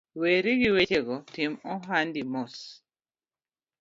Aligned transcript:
Weri 0.19 0.53
gi 0.61 0.69
wechego, 0.75 1.15
tim 1.33 1.51
ohandi 1.73 2.21
mos 2.31 2.55